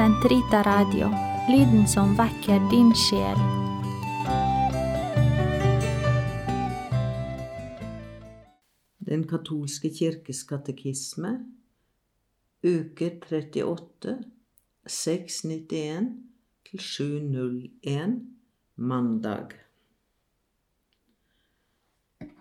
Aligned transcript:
Sentrita 0.00 0.62
Radio, 0.62 1.10
lyden 1.48 1.82
som 1.88 2.14
vekker 2.16 2.62
din 2.70 2.88
sjel. 2.96 3.36
Den 9.04 9.26
katolske 9.28 9.90
kirkes 9.92 10.40
katekisme, 10.48 11.34
uke 12.64 13.10
38, 13.28 14.16
691 14.88 16.08
til 16.70 16.86
701, 16.88 18.18
mandag. 18.76 19.52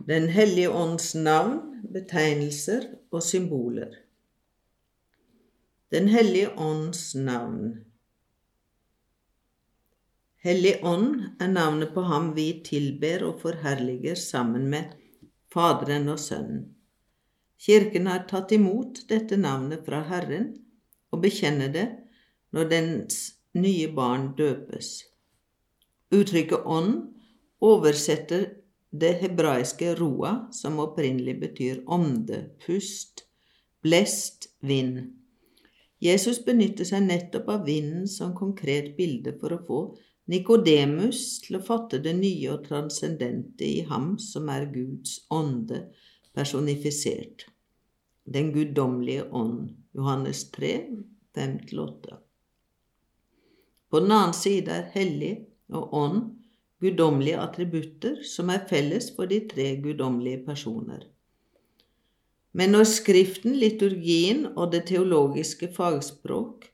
Den 0.08 0.32
hellige 0.32 0.72
ånds 0.72 1.12
navn, 1.16 1.60
betegnelser 1.92 2.94
og 3.12 3.20
symboler. 3.24 4.06
Den 5.90 6.08
hellige 6.08 6.50
ånds 6.58 7.16
navn. 7.16 7.86
Hellig 10.46 10.76
ånd 10.86 11.16
er 11.42 11.50
navnet 11.50 11.96
på 11.96 12.04
ham 12.06 12.28
vi 12.36 12.52
tilber 12.62 13.24
og 13.26 13.40
forherliger 13.42 14.14
sammen 14.16 14.68
med 14.70 14.92
Faderen 15.50 16.06
og 16.14 16.20
Sønnen. 16.22 16.68
Kirken 17.58 18.06
har 18.06 18.28
tatt 18.30 18.54
imot 18.54 19.02
dette 19.10 19.40
navnet 19.42 19.82
fra 19.88 20.04
Herren 20.12 20.52
og 21.10 21.24
bekjenner 21.26 21.74
det 21.74 21.88
når 22.54 22.70
dens 22.70 23.18
nye 23.58 23.90
barn 23.90 24.36
døpes. 24.38 24.92
Uttrykket 26.14 26.70
ånd 26.70 27.00
oversetter 27.66 28.46
det 28.94 29.16
hebraiske 29.24 29.96
roa, 29.98 30.52
som 30.54 30.78
opprinnelig 30.86 31.40
betyr 31.42 31.82
ånde, 31.90 32.44
pust, 32.62 33.26
blest, 33.82 34.52
vind. 34.62 35.16
Jesus 36.00 36.40
benytter 36.46 36.88
seg 36.88 37.04
nettopp 37.08 37.50
av 37.52 37.66
vinden 37.68 38.08
som 38.08 38.36
konkret 38.36 38.96
bilde 38.98 39.34
for 39.40 39.56
å 39.56 39.64
få 39.68 39.80
Nikodemus 40.30 41.40
til 41.42 41.58
å 41.58 41.64
fatte 41.66 41.98
det 42.06 42.14
nye 42.20 42.52
og 42.54 42.68
transcendente 42.68 43.66
i 43.66 43.82
ham 43.90 44.14
som 44.22 44.50
er 44.54 44.68
Guds 44.70 45.24
ånde 45.34 45.88
personifisert. 46.38 47.48
Den 48.30 48.52
guddommelige 48.54 49.26
ånd. 49.34 49.72
Johannes 49.98 50.44
3, 50.54 50.74
5-8. 51.36 52.20
På 53.90 54.04
den 54.04 54.14
annen 54.14 54.36
side 54.38 54.70
er 54.70 54.92
hellig 54.94 55.34
og 55.74 55.96
ånd 55.98 56.22
guddommelige 56.80 57.42
attributter 57.42 58.22
som 58.24 58.54
er 58.54 58.68
felles 58.70 59.10
for 59.16 59.28
de 59.28 59.42
tre 59.50 59.72
guddommelige 59.82 60.44
personer. 60.46 61.08
Men 62.52 62.74
når 62.74 62.88
Skriften, 62.90 63.54
liturgien 63.62 64.46
og 64.56 64.72
det 64.74 64.88
teologiske 64.90 65.70
fagspråk 65.76 66.66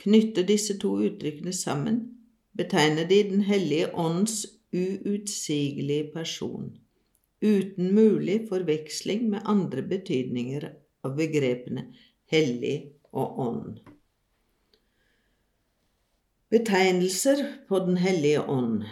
knytter 0.00 0.46
disse 0.48 0.78
to 0.80 0.94
uttrykkene 1.04 1.52
sammen, 1.52 2.00
betegner 2.56 3.08
de 3.08 3.22
Den 3.28 3.44
hellige 3.44 3.90
ånds 3.94 4.46
uutsigelige 4.72 6.10
person, 6.14 6.72
uten 7.42 7.94
mulig 7.94 8.46
forveksling 8.48 9.28
med 9.30 9.44
andre 9.44 9.82
betydninger 9.82 10.68
av 11.04 11.16
begrepene 11.16 11.90
hellig 12.30 12.92
og 13.12 13.40
ånd. 13.44 13.80
Betegnelser 16.50 17.44
på 17.68 17.78
Den 17.78 17.96
hellige 18.02 18.42
ånd 18.42 18.84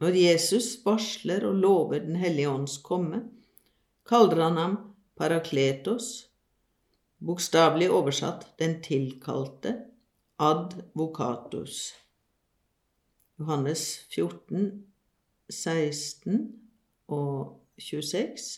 Når 0.00 0.16
Jesus 0.16 0.72
varsler 0.84 1.46
og 1.48 1.60
lover 1.62 2.02
Den 2.04 2.16
hellige 2.20 2.48
ånds 2.48 2.78
komme, 2.84 3.22
kaller 4.10 4.42
han 4.42 4.56
ham 4.58 4.76
parakletos, 5.14 6.06
bokstavelig 7.22 7.90
oversatt 7.94 8.48
den 8.58 8.80
tilkalte, 8.82 9.76
advocatus. 10.40 11.92
Johannes 13.38 13.84
14, 14.10 14.66
16 15.48 16.40
og 17.14 17.60
26, 17.78 18.50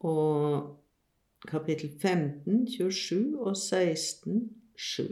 og 0.00 0.78
kapittel 1.48 1.92
15, 2.00 2.66
27 2.72 3.36
og 3.36 3.56
16, 3.56 4.48
7. 4.74 5.08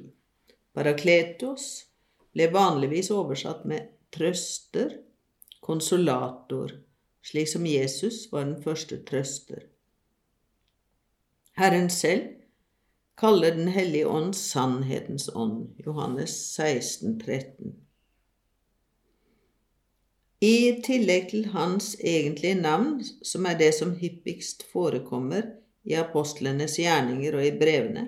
Parakletos 0.75 1.71
ble 2.33 2.49
vanligvis 2.55 3.13
oversatt 3.13 3.67
med 3.69 3.91
trøster, 4.15 4.97
konsolator, 5.61 6.73
slik 7.23 7.49
som 7.49 7.67
Jesus 7.67 8.29
var 8.33 8.45
den 8.45 8.63
første 8.63 9.01
trøster. 9.05 9.67
Herren 11.57 11.91
selv 11.91 12.29
kaller 13.21 13.55
Den 13.55 13.69
hellige 13.69 14.09
ånd 14.09 14.35
sannhetens 14.35 15.29
ånd, 15.35 15.69
Johannes 15.87 16.31
16, 16.57 17.21
13. 17.21 17.75
I 20.41 20.81
tillegg 20.85 21.29
til 21.31 21.51
hans 21.53 21.97
egentlige 22.01 22.55
navn, 22.55 23.03
som 23.05 23.45
er 23.45 23.59
det 23.61 23.75
som 23.77 23.93
hyppigst 24.01 24.65
forekommer 24.73 25.43
i 25.85 25.99
apostlenes 26.01 26.79
gjerninger 26.81 27.37
og 27.37 27.45
i 27.45 27.53
brevene, 27.61 28.07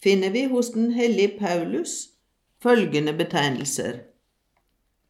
finner 0.00 0.32
vi 0.32 0.46
hos 0.48 0.70
den 0.72 0.94
hellige 0.96 1.36
Paulus 1.38 2.08
følgende 2.62 3.12
betegnelser 3.12 4.00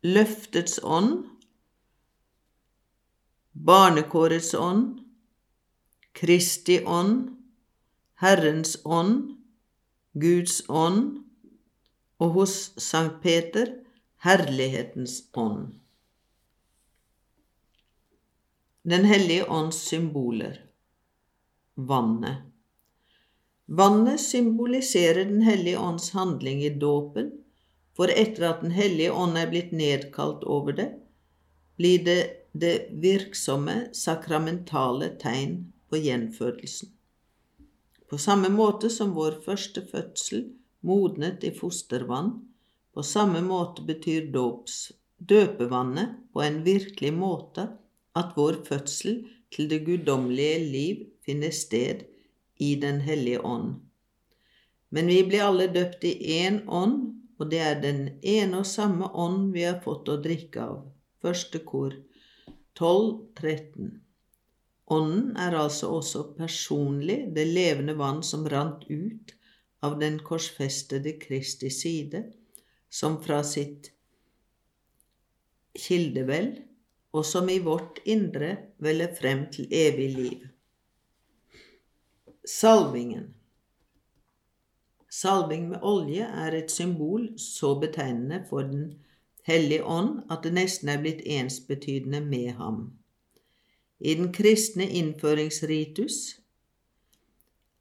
Løftets 0.02 0.80
ånd, 0.82 1.24
Barnekårets 3.64 4.54
ånd, 4.54 5.00
Kristi 6.12 6.84
ånd, 6.84 7.36
Herrens 8.14 8.76
ånd, 8.84 9.36
Guds 10.12 10.60
ånd, 10.68 11.24
og 12.20 12.30
hos 12.36 12.56
Sankt 12.76 13.22
Peter 13.22 13.72
Herlighetens 14.20 15.22
ånd. 15.32 15.72
Den 18.84 19.08
hellige 19.08 19.48
ånds 19.48 19.80
symboler 19.88 20.60
Vannet 21.74 22.44
Vannet 23.64 24.20
symboliserer 24.20 25.24
Den 25.24 25.42
hellige 25.42 25.78
ånds 25.78 26.10
handling 26.10 26.62
i 26.62 26.70
dåpen, 26.70 27.32
for 27.96 28.12
etter 28.12 28.50
at 28.52 28.60
Den 28.60 28.76
hellige 28.76 29.12
ånd 29.12 29.40
er 29.40 29.48
blitt 29.48 29.72
nedkalt 29.72 30.44
over 30.44 30.76
det, 30.76 30.90
blir 31.80 32.04
det 32.04 32.20
det 32.60 32.88
virksomme, 33.02 33.88
sakramentale 33.92 35.12
tegn 35.20 35.56
på 35.90 36.00
gjenfødelsen. 36.02 36.92
På 38.10 38.18
samme 38.22 38.48
måte 38.54 38.90
som 38.92 39.14
vår 39.16 39.40
første 39.44 39.82
fødsel 39.90 40.44
modnet 40.86 41.44
i 41.44 41.50
fostervann, 41.54 42.30
på 42.94 43.02
samme 43.02 43.42
måte 43.44 43.82
betyr 43.86 44.30
dåps, 44.32 44.92
døpevannet 45.18 46.14
på 46.32 46.44
en 46.44 46.62
virkelig 46.64 47.12
måte 47.12 47.66
at 48.16 48.36
vår 48.36 48.62
fødsel 48.68 49.24
til 49.52 49.68
det 49.70 49.82
guddommelige 49.86 50.60
liv 50.62 51.02
finner 51.26 51.50
sted 51.50 52.06
i 52.56 52.74
Den 52.80 53.00
hellige 53.00 53.40
ånd. 53.44 53.74
Men 54.88 55.06
vi 55.12 55.22
blir 55.28 55.44
alle 55.44 55.66
døpt 55.66 56.04
i 56.08 56.14
én 56.40 56.62
ånd, 56.68 57.12
og 57.38 57.50
det 57.50 57.58
er 57.60 57.80
den 57.82 58.00
ene 58.22 58.62
og 58.62 58.66
samme 58.66 59.10
ånd 59.12 59.50
vi 59.52 59.66
har 59.66 59.82
fått 59.84 60.08
å 60.08 60.20
drikke 60.22 60.62
av. 60.62 60.78
Første 61.20 61.60
kor 61.66 61.92
12.13. 62.80 63.90
Ånden 64.86 65.36
er 65.40 65.56
altså 65.58 65.88
også 65.96 66.22
personlig 66.36 67.18
det 67.34 67.46
levende 67.48 67.96
vann 67.98 68.22
som 68.22 68.46
rant 68.48 68.84
ut 68.90 69.32
av 69.86 69.96
den 70.00 70.18
korsfestede 70.22 71.16
Kristi 71.22 71.70
side, 71.72 72.22
som 72.90 73.18
fra 73.24 73.40
sitt 73.46 73.90
kildevel 75.76 76.52
og 77.16 77.24
som 77.26 77.48
i 77.48 77.58
vårt 77.64 77.98
indre 78.04 78.52
veller 78.82 79.12
frem 79.16 79.46
til 79.52 79.72
evig 79.72 80.10
liv. 80.14 80.44
Salvingen 82.46 83.32
Salving 85.16 85.70
med 85.70 85.84
olje 85.86 86.26
er 86.44 86.54
et 86.58 86.70
symbol 86.70 87.30
så 87.40 87.72
betegnende 87.80 88.42
for 88.48 88.68
Den 88.68 88.90
hellige 89.46 89.84
ånd 89.84 90.24
at 90.32 90.42
det 90.46 90.52
nesten 90.56 90.90
er 90.92 91.02
blitt 91.02 91.22
ensbetydende 91.24 92.20
med 92.24 92.56
ham. 92.60 92.80
I 93.98 94.14
den 94.18 94.32
kristne 94.34 94.88
innføringsritus 95.00 96.18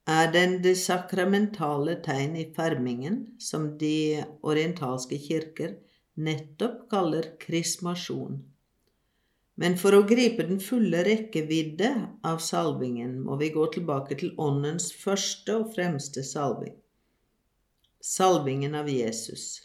er 0.08 0.30
den 0.32 0.60
det 0.64 0.76
sakramentale 0.78 1.98
tegn 2.06 2.38
i 2.38 2.46
fermingen, 2.56 3.18
som 3.40 3.74
de 3.82 4.24
orientalske 4.46 5.18
kirker 5.20 5.76
nettopp 6.16 6.86
kaller 6.92 7.34
krismasjon. 7.42 8.44
Men 9.56 9.78
for 9.80 9.96
å 9.96 10.06
gripe 10.08 10.46
den 10.46 10.62
fulle 10.64 11.02
rekkevidde 11.08 11.92
av 12.28 12.42
salvingen 12.44 13.18
må 13.26 13.40
vi 13.42 13.52
gå 13.56 13.68
tilbake 13.74 14.18
til 14.20 14.36
Åndens 14.38 14.92
første 14.94 15.62
og 15.62 15.72
fremste 15.76 16.24
salving 16.28 16.76
salvingen 18.06 18.76
av 18.76 18.90
Jesus. 18.90 19.65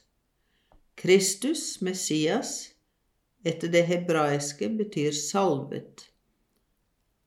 Kristus, 1.00 1.80
Messias, 1.80 2.68
etter 3.44 3.68
det 3.72 3.86
hebraiske 3.88 4.68
betyr 4.68 5.14
salvet 5.16 6.02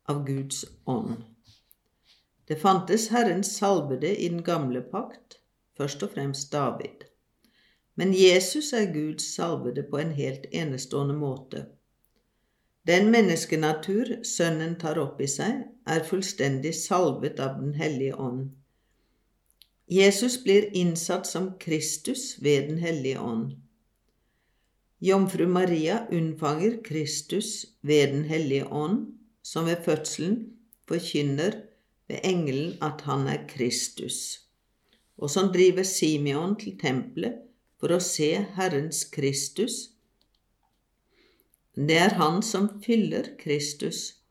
av 0.06 0.20
Guds 0.28 0.66
ånd. 0.86 1.24
Det 2.46 2.60
fantes 2.62 3.08
Herrens 3.10 3.56
salvede 3.58 4.12
i 4.16 4.30
den 4.30 4.44
gamle 4.46 4.84
pakt, 4.92 5.40
først 5.78 6.06
og 6.06 6.14
fremst 6.14 6.52
David. 6.54 7.08
Men 7.98 8.14
Jesus 8.14 8.70
er 8.78 8.94
Guds 8.94 9.34
salvede 9.34 9.88
på 9.90 9.98
en 9.98 10.14
helt 10.22 10.46
enestående 10.52 11.18
måte. 11.18 11.66
Den 12.86 13.10
menneskenatur 13.10 14.20
Sønnen 14.22 14.78
tar 14.78 15.02
opp 15.02 15.18
i 15.18 15.32
seg, 15.40 15.66
er 15.90 16.06
fullstendig 16.06 16.76
salvet 16.78 17.42
av 17.42 17.58
Den 17.58 17.74
hellige 17.74 18.22
ånd. 18.22 18.52
Jesus 19.88 20.44
blir 20.44 20.70
innsatt 20.76 21.28
som 21.28 21.58
Kristus 21.60 22.38
ved 22.42 22.70
Den 22.70 22.78
hellige 22.78 23.20
ånd. 23.20 23.58
Jomfru 25.00 25.48
Maria 25.48 26.08
unnfanger 26.12 26.84
Kristus 26.84 27.66
ved 27.82 28.14
Den 28.14 28.24
hellige 28.24 28.66
ånd, 28.66 29.20
som 29.42 29.66
ved 29.66 29.84
fødselen 29.84 30.54
forkynner 30.88 31.58
ved 32.08 32.20
engelen 32.24 32.78
at 32.82 33.02
han 33.02 33.28
er 33.28 33.44
Kristus, 33.48 34.40
og 35.18 35.30
som 35.30 35.52
driver 35.52 35.84
Simeon 35.84 36.56
til 36.60 36.78
tempelet 36.80 37.44
for 37.80 37.92
å 37.92 38.00
se 38.00 38.32
Herrens 38.56 39.04
Kristus. 39.12 39.90
Det 41.76 42.00
er 42.00 42.16
han 42.16 42.40
som 42.40 42.70
fyller 42.86 43.34
Kristus, 43.40 44.22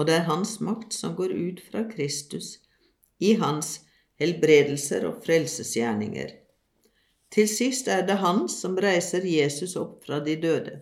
og 0.00 0.08
det 0.08 0.16
er 0.22 0.28
hans 0.32 0.60
makt 0.64 0.94
som 0.96 1.16
går 1.18 1.36
ut 1.36 1.64
fra 1.68 1.84
Kristus 1.92 2.54
i 3.20 3.34
hans 3.36 3.82
helbredelser 4.20 5.06
og 5.08 5.22
frelsesgjerninger. 5.24 6.32
Til 7.32 7.48
sist 7.48 7.88
er 7.88 8.04
det 8.06 8.18
han 8.20 8.44
som 8.52 8.76
reiser 8.76 9.24
Jesus 9.24 9.76
opp 9.80 10.02
fra 10.04 10.20
de 10.24 10.36
døde. 10.40 10.80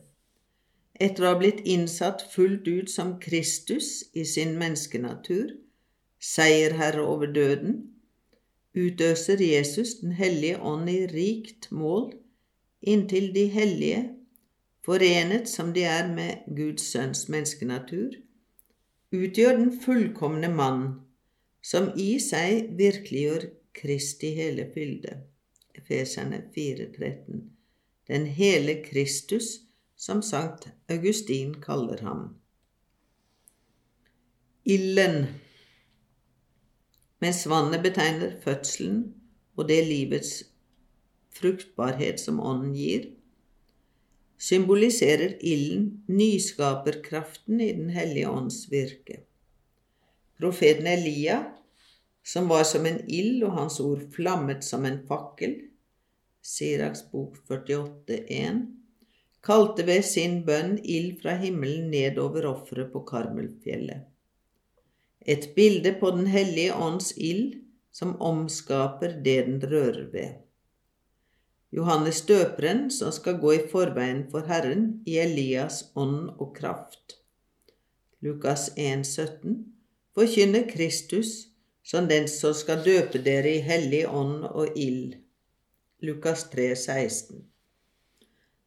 Etter 1.00 1.24
å 1.24 1.32
ha 1.32 1.38
blitt 1.40 1.62
innsatt 1.64 2.26
fullt 2.32 2.66
ut 2.68 2.90
som 2.90 3.14
Kristus 3.22 4.10
i 4.12 4.24
sin 4.28 4.56
menneskenatur, 4.60 5.54
seierherre 6.20 7.06
over 7.06 7.30
døden, 7.32 7.78
utøser 8.74 9.40
Jesus 9.42 9.96
Den 10.02 10.12
hellige 10.12 10.60
ånd 10.62 10.90
i 10.90 11.06
rikt 11.10 11.70
mål 11.70 12.10
inntil 12.80 13.34
de 13.34 13.46
hellige, 13.52 14.10
forenet 14.84 15.48
som 15.48 15.72
de 15.72 15.84
er 15.84 16.08
med 16.08 16.46
Guds 16.56 16.86
sønns 16.92 17.28
menneskenatur, 17.28 18.14
utgjør 19.12 19.56
den 19.58 19.72
fullkomne 19.82 20.48
mann, 20.48 20.86
som 21.62 21.90
i 21.96 22.14
seg 22.22 22.72
virkeliggjør 22.78 23.46
Kristi 23.76 24.32
hele 24.36 24.66
fylde. 24.74 25.20
Efeserne 25.74 26.42
4,13. 26.56 27.42
Den 28.10 28.26
hele 28.26 28.80
Kristus, 28.84 29.60
som 29.96 30.22
Sankt 30.22 30.68
Augustin 30.88 31.54
kaller 31.62 32.00
ham. 32.02 32.24
Ilden 34.64 35.26
mens 37.20 37.44
vannet 37.48 37.82
betegner 37.84 38.36
fødselen 38.40 39.00
og 39.60 39.66
det 39.68 39.82
livets 39.84 40.44
fruktbarhet 41.36 42.20
som 42.20 42.40
ånden 42.40 42.72
gir, 42.74 43.10
symboliserer 44.40 45.36
ilden 45.44 46.04
nyskaperkraften 46.08 47.60
i 47.60 47.72
Den 47.76 47.90
hellige 47.92 48.30
ånds 48.30 48.62
virke. 48.72 49.20
Profeten 50.40 50.88
Elia, 50.88 51.38
som 52.24 52.48
var 52.48 52.64
som 52.64 52.86
en 52.88 53.00
ild 53.10 53.44
og 53.44 53.56
hans 53.58 53.80
ord 53.84 54.06
flammet 54.14 54.64
som 54.64 54.86
en 54.88 55.02
fakkel, 55.08 55.58
Siraks 56.40 57.02
bok 57.12 57.36
48,1, 57.48 58.62
kalte 59.44 59.84
ved 59.84 60.06
sin 60.08 60.40
bønn 60.46 60.78
ild 60.80 61.18
fra 61.20 61.36
himmelen 61.40 61.90
ned 61.92 62.16
over 62.20 62.48
offeret 62.48 62.88
på 62.94 63.04
Karmelfjellet 63.08 64.08
et 65.20 65.54
bilde 65.54 65.92
på 66.00 66.10
Den 66.10 66.26
hellige 66.26 66.74
ånds 66.74 67.12
ild 67.16 67.60
som 67.92 68.16
omskaper 68.22 69.18
det 69.24 69.42
den 69.46 69.60
rører 69.60 70.06
ved. 70.12 70.30
Johannes 71.70 72.22
døperen 72.26 72.88
som 72.90 73.12
skal 73.12 73.38
gå 73.38 73.52
i 73.52 73.66
forveien 73.70 74.24
for 74.30 74.46
Herren 74.46 75.02
i 75.06 75.18
Elias 75.22 75.84
ånd 75.94 76.30
og 76.38 76.56
kraft. 76.56 77.20
Lukas 78.20 78.70
1, 78.76 79.06
17, 79.06 79.60
forkynner 80.14 80.66
Kristus 80.70 81.46
som 81.82 82.08
den 82.08 82.28
som 82.28 82.54
skal 82.54 82.84
døpe 82.84 83.20
dere 83.24 83.56
i 83.56 83.64
hellig 83.64 84.04
ånd 84.08 84.44
og 84.50 84.76
ild. 84.78 85.16
Lukas 86.02 86.46
3, 86.52 86.70
16. 86.76 87.44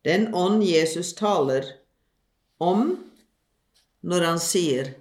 Den 0.03 0.33
ånd 0.35 0.63
Jesus 0.63 1.13
taler 1.15 1.65
om 2.59 2.97
når 4.03 4.27
han 4.27 4.41
sier 4.43 4.93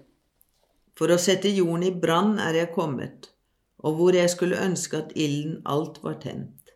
for 0.98 1.10
å 1.10 1.18
sette 1.20 1.50
jorden 1.50 1.86
i 1.88 1.94
brann 2.04 2.36
er 2.42 2.56
jeg 2.60 2.72
kommet, 2.76 3.32
og 3.82 3.98
hvor 3.98 4.14
jeg 4.14 4.30
skulle 4.30 4.60
ønske 4.62 5.00
at 5.00 5.14
ilden 5.18 5.58
alt 5.66 5.98
var 6.04 6.20
tent. 6.22 6.70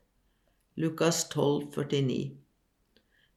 Lukas 0.76 1.22
12, 1.30 1.70
49. 1.76 2.36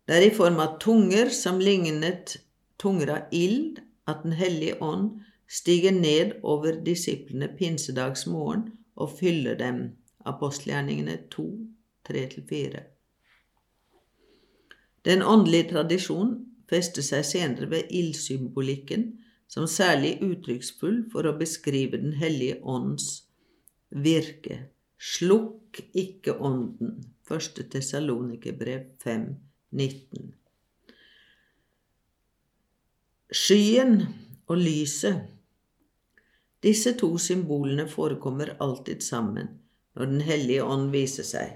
Det 0.10 0.16
er 0.18 0.26
i 0.26 0.34
form 0.34 0.58
av 0.64 0.80
tunger 0.82 1.30
som 1.36 1.60
lignet 1.62 2.40
tunger 2.82 3.14
av 3.14 3.36
ild 3.36 3.84
at 4.10 4.24
Den 4.26 4.34
hellige 4.34 4.80
ånd 4.82 5.20
stiger 5.50 5.92
ned 5.92 6.32
over 6.44 6.84
disiplene 6.86 7.50
pinsedagsmorgen 7.58 8.70
og 8.96 9.18
fyller 9.20 9.58
dem. 9.58 9.90
Apostelgjerningene 10.26 11.18
2, 11.32 11.68
3-4. 12.10 12.80
Den 15.06 15.22
åndelige 15.22 15.70
tradisjon 15.72 16.34
fester 16.70 17.02
seg 17.06 17.26
senere 17.26 17.70
ved 17.72 17.90
ildsymbolikken 17.90 19.06
som 19.50 19.66
særlig 19.68 20.20
uttrykksfull 20.22 21.06
for 21.12 21.26
å 21.26 21.38
beskrive 21.40 21.98
Den 21.98 22.14
hellige 22.20 22.60
ånds 22.62 23.08
virke. 23.90 24.60
Slukk 25.00 25.82
ikke 25.98 26.36
ånden. 26.38 27.00
1. 27.32 27.64
Tessalonikerbrev 27.72 28.86
5, 29.04 29.26
19. 29.72 30.34
Skyen 33.32 34.02
og 34.50 34.58
lyset 34.58 35.39
Disse 36.64 36.94
to 37.00 37.18
symbolene 37.18 37.88
forekommer 37.88 38.56
alltid 38.60 39.04
sammen 39.04 39.48
når 39.96 40.06
Den 40.06 40.22
hellige 40.22 40.64
ånd 40.64 40.92
viser 40.92 41.28
seg. 41.28 41.56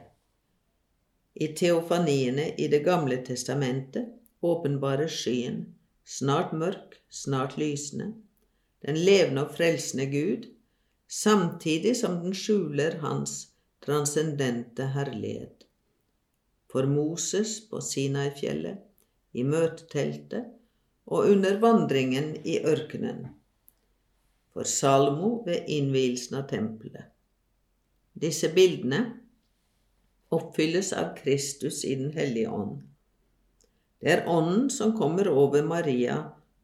I 1.33 1.47
teofaniene 1.57 2.53
i 2.57 2.67
Det 2.71 2.83
gamle 2.85 3.17
testamentet 3.25 4.11
åpenbarer 4.41 5.11
skyen 5.11 5.63
snart 6.05 6.51
mørk, 6.53 6.99
snart 7.09 7.57
lysende, 7.57 8.13
den 8.83 8.99
levende 8.99 9.45
og 9.45 9.55
frelsende 9.55 10.05
Gud, 10.11 10.47
samtidig 11.07 11.95
som 11.97 12.19
den 12.23 12.35
skjuler 12.35 12.99
hans 13.03 13.53
transcendente 13.83 14.89
herlighet. 14.95 15.67
For 16.71 16.87
Moses 16.89 17.59
på 17.69 17.81
Sinai-fjellet, 17.83 18.81
i 19.33 19.43
møteteltet 19.43 20.51
og 21.09 21.31
under 21.31 21.57
vandringen 21.61 22.35
i 22.45 22.59
ørkenen. 22.61 23.31
For 24.53 24.69
Salmo 24.69 25.43
ved 25.45 25.65
innvielsen 25.67 26.37
av 26.37 26.47
tempelet. 26.49 27.09
Disse 28.13 28.51
bildene 28.53 28.99
oppfylles 30.33 30.91
av 30.93 31.15
Kristus 31.17 31.83
i 31.85 31.95
Den 31.95 32.11
hellige 32.13 32.49
ånd. 32.49 32.81
Det 34.03 34.11
er 34.11 34.27
Ånden 34.29 34.69
som 34.69 34.93
kommer 34.97 35.29
over 35.31 35.63
Maria 35.65 36.17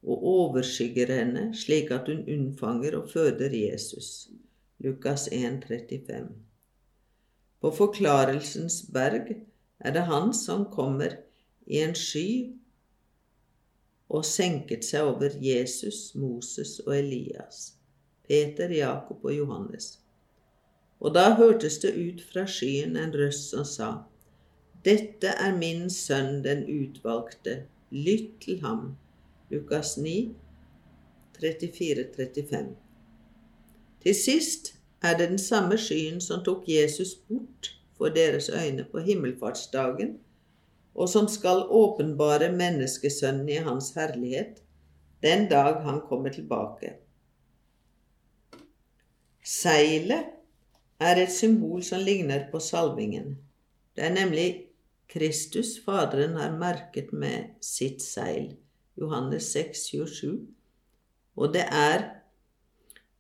og 0.04 0.24
overskygger 0.34 1.12
henne, 1.14 1.50
slik 1.56 1.92
at 1.96 2.08
hun 2.12 2.26
unnfanger 2.28 2.98
og 3.00 3.10
føder 3.12 3.54
Jesus. 3.56 4.30
Lukas 4.84 5.28
1, 5.32 5.66
35. 5.68 6.30
På 7.60 7.72
Forklarelsens 7.76 8.84
berg 8.94 9.34
er 9.80 9.96
det 9.96 10.06
Han 10.08 10.34
som 10.34 10.66
kommer 10.72 11.18
i 11.68 11.82
en 11.84 11.96
sky 11.96 12.54
og 14.10 14.26
senket 14.26 14.86
seg 14.88 15.06
over 15.12 15.36
Jesus, 15.44 16.16
Moses 16.16 16.80
og 16.86 16.96
Elias, 16.98 17.79
Peter, 18.30 18.70
Jakob 18.70 19.26
og 19.26 19.34
Johannes. 19.34 20.00
Og 21.00 21.16
da 21.16 21.34
hørtes 21.36 21.80
det 21.82 21.96
ut 21.98 22.22
fra 22.32 22.46
skyen 22.46 22.98
en 23.00 23.16
røst 23.16 23.50
som 23.50 23.66
sa:" 23.66 23.90
Dette 24.86 25.28
er 25.28 25.56
min 25.58 25.90
sønn 25.90 26.44
den 26.44 26.62
utvalgte, 26.70 27.56
lytt 27.92 28.38
til 28.42 28.62
ham. 28.62 28.96
Lukas 29.52 29.98
9, 29.98 30.36
34-35. 31.40 32.76
Til 34.04 34.16
sist 34.16 34.74
er 35.04 35.18
det 35.18 35.30
den 35.30 35.42
samme 35.42 35.78
skyen 35.78 36.22
som 36.22 36.44
tok 36.46 36.64
Jesus 36.68 37.16
bort 37.28 37.74
for 37.98 38.14
deres 38.16 38.50
øyne 38.50 38.86
på 38.92 39.00
himmelfartsdagen, 39.00 40.18
og 40.96 41.10
som 41.10 41.28
skal 41.28 41.66
åpenbare 41.70 42.52
menneskesønnen 42.52 43.50
i 43.50 43.60
hans 43.68 43.92
herlighet 43.96 44.64
den 45.24 45.50
dag 45.50 45.82
han 45.84 46.02
kommer 46.10 46.30
tilbake. 46.30 46.94
Seilet 49.50 50.28
er 51.02 51.18
et 51.18 51.32
symbol 51.34 51.82
som 51.84 52.04
ligner 52.06 52.44
på 52.52 52.60
salvingen. 52.62 53.32
Det 53.96 54.04
er 54.06 54.14
nemlig 54.14 54.48
Kristus, 55.10 55.80
Faderen, 55.86 56.36
har 56.38 56.54
merket 56.54 57.10
med 57.14 57.56
sitt 57.66 58.04
seil. 58.06 58.52
Johannes 59.00 59.48
6, 59.56 59.86
27. 59.90 60.36
Og 61.36 61.54
det 61.54 61.64
er 61.66 62.04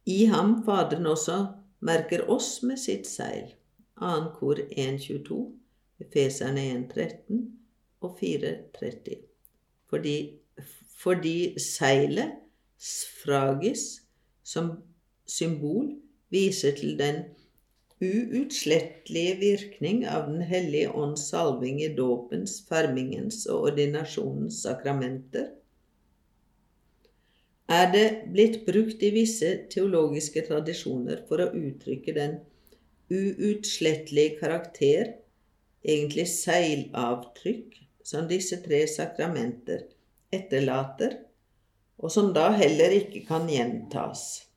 i 0.05 0.25
ham 0.29 0.59
Faderen 0.67 1.07
også 1.09 1.38
merker 1.79 2.27
oss 2.29 2.59
med 2.62 2.77
sitt 2.77 3.09
seil. 3.09 3.55
2. 4.00 4.12
kor 4.38 4.62
1.22, 4.69 5.39
Efeserne 6.00 6.67
1.13 6.75 7.39
og 8.05 8.19
4.30. 8.21 9.17
Fordi, 9.89 10.15
fordi 11.01 11.39
seilet, 11.59 12.38
sfragis, 12.77 13.88
som 14.43 14.71
symbol 15.25 15.89
viser 16.33 16.75
til 16.77 16.98
den 17.00 17.24
uutslettelige 18.00 19.36
virkning 19.41 20.05
av 20.07 20.29
Den 20.29 20.41
hellige 20.48 20.91
ånds 20.95 21.25
salving 21.29 21.81
i 21.83 21.89
dåpens, 21.95 22.62
fermingens 22.69 23.43
og 23.51 23.71
ordinasjonens 23.71 24.62
sakramenter, 24.63 25.50
er 27.69 27.91
det 27.93 28.05
blitt 28.33 28.63
brukt 28.65 29.03
i 29.05 29.12
visse 29.13 29.50
teologiske 29.69 30.41
tradisjoner 30.48 31.21
for 31.27 31.43
å 31.43 31.51
uttrykke 31.53 32.15
den 32.15 32.39
uutslettelige 33.13 34.39
karakter, 34.39 35.12
egentlig 35.86 36.25
seilavtrykk, 36.31 37.77
som 38.01 38.25
disse 38.29 38.57
tre 38.63 38.81
sakramenter 38.89 39.86
etterlater, 40.33 41.19
og 42.00 42.09
som 42.13 42.31
da 42.33 42.50
heller 42.57 42.95
ikke 42.95 43.25
kan 43.27 43.45
gjentas. 43.51 44.49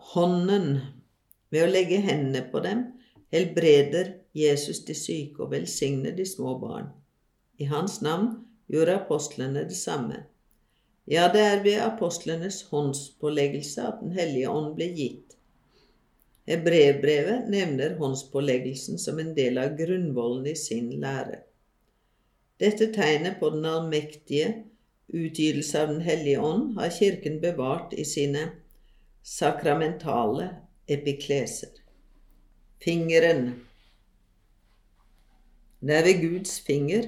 Hånden, 0.00 0.80
ved 1.50 1.66
å 1.66 1.70
legge 1.70 2.00
hendene 2.02 2.42
på 2.50 2.62
dem, 2.64 2.86
helbreder 3.34 4.14
Jesus 4.34 4.82
de 4.86 4.94
syke 4.96 5.44
og 5.44 5.52
velsigner 5.54 6.14
de 6.16 6.26
små 6.26 6.56
barn. 6.58 6.88
I 7.60 7.68
hans 7.70 8.00
navn 8.02 8.32
gjorde 8.70 8.96
apostlene 9.02 9.66
det 9.68 9.76
samme. 9.76 10.24
Ja, 11.10 11.26
det 11.32 11.42
er 11.42 11.62
ved 11.64 11.82
apostlenes 11.82 12.62
håndspåleggelse 12.70 13.82
at 13.82 14.00
Den 14.00 14.12
hellige 14.14 14.50
ånd 14.50 14.74
ble 14.76 14.86
gitt. 14.94 15.36
Hebrevbrevet 16.48 17.48
nevner 17.50 17.96
håndspåleggelsen 17.98 18.98
som 18.98 19.18
en 19.18 19.34
del 19.36 19.58
av 19.58 19.76
grunnvollen 19.78 20.46
i 20.50 20.56
sin 20.58 20.90
lære. 21.02 21.42
Dette 22.60 22.90
tegnet 22.94 23.38
på 23.40 23.50
den 23.54 23.66
allmektige 23.66 24.52
utgytelse 25.08 25.82
av 25.82 25.92
Den 25.94 26.02
hellige 26.06 26.40
ånd 26.40 26.74
har 26.78 26.90
Kirken 26.94 27.40
bevart 27.42 27.94
i 27.94 28.04
sine 28.04 28.46
sakramentale 29.22 30.56
epikleser. 30.86 31.68
Fingeren. 32.84 33.54
Det 35.80 35.96
er 35.96 36.04
ved 36.04 36.22
Guds 36.22 36.60
finger, 36.60 37.02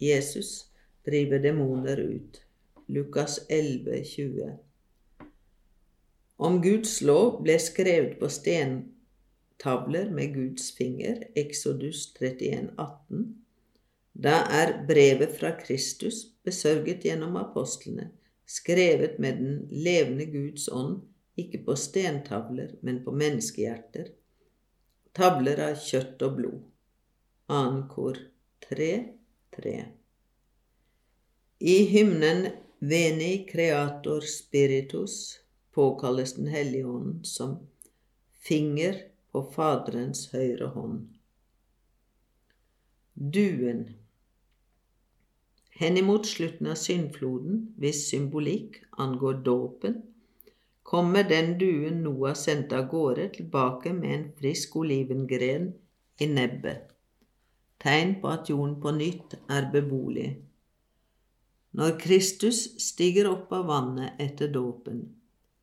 Jesus, 0.00 0.66
driver 1.06 1.38
demoner 1.38 2.02
ut. 2.02 2.42
Lukas 2.88 3.40
11, 3.50 4.04
20. 4.04 4.58
Om 6.38 6.62
Guds 6.62 7.00
lov 7.02 7.42
ble 7.42 7.56
skrevet 7.58 8.18
på 8.20 8.28
stentavler 8.28 10.10
med 10.10 10.34
Guds 10.34 10.70
finger, 10.76 11.22
Exodus 11.36 12.12
31, 12.20 12.70
18, 12.78 13.26
da 14.14 14.36
er 14.52 14.86
brevet 14.86 15.34
fra 15.40 15.50
Kristus, 15.60 16.14
besørget 16.44 17.02
gjennom 17.04 17.36
apostlene, 17.36 18.10
skrevet 18.46 19.18
med 19.18 19.40
den 19.42 19.58
levende 19.70 20.26
Guds 20.30 20.68
ånd, 20.68 21.00
ikke 21.36 21.62
på 21.66 21.76
stentavler, 21.76 22.76
men 22.80 23.02
på 23.04 23.12
menneskehjerter, 23.12 24.08
tavler 25.16 25.60
av 25.68 25.80
kjøtt 25.80 26.22
og 26.26 26.38
blod. 26.38 26.62
Ankor 27.52 28.16
kor 28.16 28.22
3, 28.68 28.90
3. 29.56 29.74
I 31.58 31.76
hymnen 31.92 32.48
Veni 32.78 33.46
Creator 33.48 34.20
Spiritus 34.20 35.38
påkalles 35.72 36.34
Den 36.36 36.48
hellige 36.52 36.86
ånd 36.86 37.26
som 37.26 37.54
finger 38.48 38.98
på 39.32 39.44
Faderens 39.54 40.26
høyre 40.32 40.72
hånd. 40.74 41.06
Duen 43.14 43.86
Henimot 45.76 46.26
slutten 46.26 46.70
av 46.72 46.78
syndfloden, 46.80 47.74
hvis 47.76 48.06
symbolikk 48.10 48.78
angår 48.96 49.42
dåpen, 49.44 49.98
kommer 50.86 51.24
den 51.26 51.56
duen 51.58 52.02
Noah 52.04 52.36
sendte 52.38 52.78
av 52.78 52.86
gårde, 52.90 53.28
tilbake 53.34 53.92
med 53.92 54.12
en 54.14 54.26
frisk 54.38 54.76
olivengren 54.78 55.72
i 56.22 56.28
nebbet, 56.30 56.92
tegn 57.82 58.14
på 58.22 58.30
at 58.30 58.50
jorden 58.52 58.76
på 58.82 58.92
nytt 58.94 59.34
er 59.50 59.66
beboelig. 59.72 60.28
Når 61.76 61.98
Kristus 62.00 62.62
stiger 62.80 63.26
opp 63.32 63.50
av 63.52 63.66
vannet 63.68 64.22
etter 64.22 64.52
dåpen, 64.54 65.02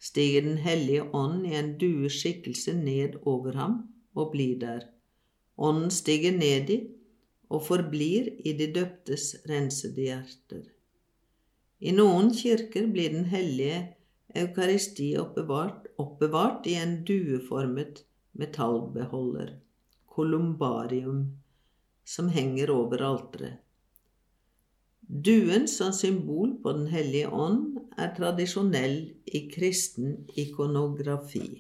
stiger 0.04 0.44
Den 0.44 0.60
hellige 0.60 1.08
ånd 1.16 1.48
i 1.48 1.56
en 1.56 1.72
dueskikkelse 1.80 2.76
ned 2.76 3.16
over 3.24 3.56
ham 3.56 3.80
og 4.14 4.36
blir 4.36 4.60
der. 4.60 4.84
Ånden 5.58 5.90
stiger 5.92 6.36
ned 6.36 6.70
i 6.70 6.80
og 7.50 7.64
forblir 7.64 8.28
i 8.44 8.54
de 8.60 8.68
døptes 8.76 9.36
rensede 9.50 10.10
hjerter. 10.10 10.68
I 11.80 11.96
noen 11.96 12.34
kirker 12.36 12.92
blir 12.92 13.16
Den 13.16 13.26
hellige 13.32 13.96
eukaristi 14.38 15.14
oppbevart, 15.22 15.88
oppbevart 16.02 16.68
i 16.70 16.76
en 16.82 17.00
dueformet 17.08 18.04
metallbeholder, 18.38 19.56
columbarium, 20.16 21.26
som 22.06 22.30
henger 22.34 22.72
over 22.74 23.04
alteret. 23.06 23.60
Duen 25.04 25.68
som 25.68 25.92
symbol 25.94 26.56
på 26.64 26.72
Den 26.74 26.88
hellige 26.88 27.30
ånd 27.30 27.78
er 28.00 28.14
tradisjonell 28.18 28.96
i 29.28 29.42
kristen 29.52 30.24
ikonografi. 30.40 31.60